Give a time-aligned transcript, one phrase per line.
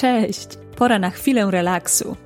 [0.00, 0.48] Cześć!
[0.76, 2.16] Pora na chwilę relaksu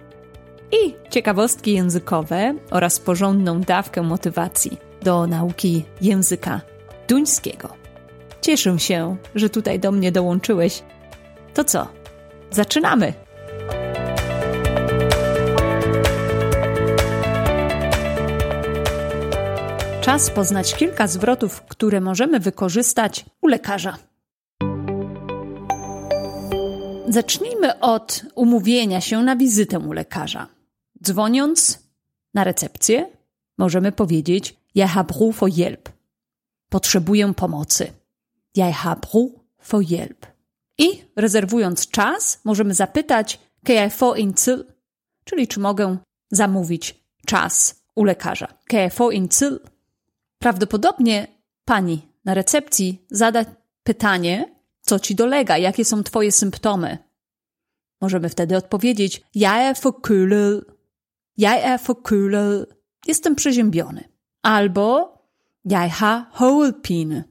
[0.73, 6.61] i ciekawostki językowe oraz porządną dawkę motywacji do nauki języka
[7.09, 7.69] duńskiego.
[8.41, 10.83] Cieszę się, że tutaj do mnie dołączyłeś.
[11.55, 11.89] To co?
[12.51, 13.13] Zaczynamy!
[20.01, 23.97] Czas poznać kilka zwrotów, które możemy wykorzystać u lekarza.
[27.09, 30.49] Zacznijmy od umówienia się na wizytę u lekarza.
[31.03, 31.79] Dzwoniąc
[32.35, 33.11] na recepcję,
[33.59, 35.89] możemy powiedzieć: Ja habe for help.
[36.69, 37.93] Potrzebuję pomocy.
[38.55, 39.07] Ja habe
[39.59, 40.27] for help.
[40.79, 44.75] I rezerwując czas, możemy zapytać: Kan jeg få en tid?
[45.25, 45.97] Czyli czy mogę
[46.31, 48.49] zamówić czas u lekarza?
[48.69, 49.59] Kan jeg få en tid?
[50.39, 51.27] Prawdopodobnie
[51.65, 53.45] pani na recepcji zada
[53.83, 54.54] pytanie,
[54.85, 56.99] co ci dolega, jakie są twoje symptomy.
[58.01, 60.65] Możemy wtedy odpowiedzieć: Ja er forkølet.
[61.37, 62.67] Ja.
[63.07, 64.05] Jestem przeziębiony.
[64.43, 65.15] Albo
[65.65, 67.25] Jeg har hovedpine.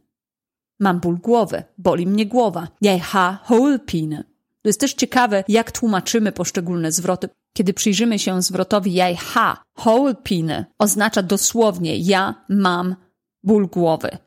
[0.79, 2.67] Mam ból głowy, boli mnie głowa.
[2.81, 4.23] Jeg har hovedpine.
[4.61, 7.29] To jest też ciekawe, jak tłumaczymy poszczególne zwroty.
[7.53, 12.95] Kiedy przyjrzymy się zwrotowi jeg har hovedpine, oznacza dosłownie ja mam
[13.43, 14.17] ból głowy.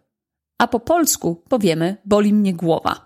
[0.58, 3.05] A po polsku powiemy boli mnie głowa.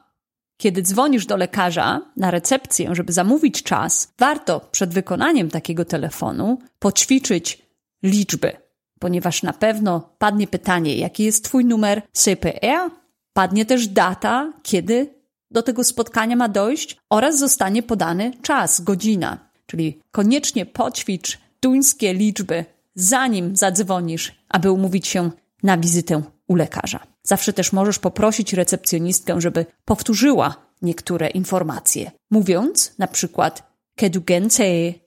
[0.61, 7.62] Kiedy dzwonisz do lekarza na recepcję, żeby zamówić czas, warto przed wykonaniem takiego telefonu poćwiczyć
[8.03, 8.53] liczby,
[8.98, 12.91] ponieważ na pewno padnie pytanie, jaki jest Twój numer CPR,
[13.33, 15.14] padnie też data, kiedy
[15.50, 19.50] do tego spotkania ma dojść oraz zostanie podany czas, godzina.
[19.66, 25.31] Czyli koniecznie poćwicz duńskie liczby, zanim zadzwonisz, aby umówić się
[25.62, 27.09] na wizytę u lekarza.
[27.23, 35.05] Zawsze też możesz poprosić recepcjonistkę, żeby powtórzyła niektóre informacje, mówiąc na przykład kedu więcej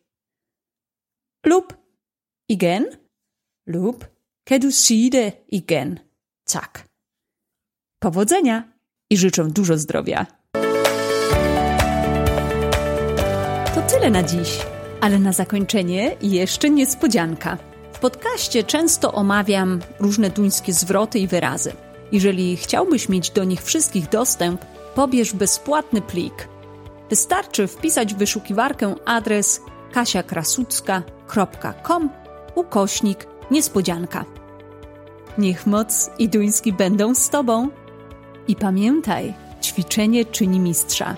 [1.46, 1.78] lub
[2.50, 2.86] igen
[3.68, 4.08] lub
[4.44, 6.00] kedu side igen.
[6.46, 6.88] Tak.
[8.00, 8.74] Powodzenia
[9.10, 10.26] i życzę dużo zdrowia.
[13.76, 14.60] To tyle na dziś,
[15.02, 17.58] ale na zakończenie jeszcze niespodzianka.
[17.94, 21.74] W podcaście często omawiam różne duńskie zwroty i wyrazy.
[22.14, 24.66] Jeżeli chciałbyś mieć do nich wszystkich dostęp,
[24.96, 26.48] pobierz bezpłatny plik.
[27.10, 32.10] Wystarczy wpisać w wyszukiwarkę adres kasiakrasucka.com
[32.56, 34.26] ukośnik niespodzianka.
[35.38, 37.70] Niech moc i duński będą z Tobą.
[38.48, 41.16] I pamiętaj, ćwiczenie czyni mistrza.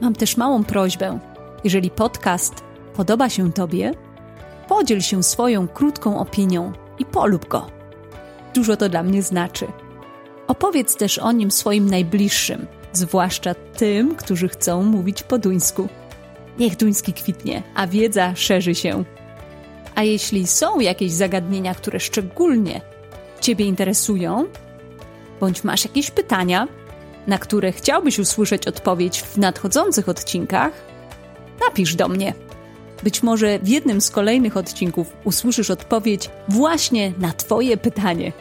[0.00, 1.18] Mam też małą prośbę.
[1.64, 2.54] Jeżeli podcast
[2.94, 3.92] podoba się Tobie,
[4.68, 7.66] podziel się swoją krótką opinią i polub go.
[8.54, 9.66] Dużo to dla mnie znaczy.
[10.48, 15.88] Opowiedz też o nim swoim najbliższym, zwłaszcza tym, którzy chcą mówić po duńsku.
[16.58, 19.04] Niech duński kwitnie, a wiedza szerzy się.
[19.94, 22.80] A jeśli są jakieś zagadnienia, które szczególnie
[23.40, 24.46] Ciebie interesują,
[25.40, 26.68] bądź masz jakieś pytania,
[27.26, 30.72] na które chciałbyś usłyszeć odpowiedź w nadchodzących odcinkach,
[31.66, 32.34] napisz do mnie.
[33.02, 38.32] Być może w jednym z kolejnych odcinków usłyszysz odpowiedź właśnie na Twoje pytanie.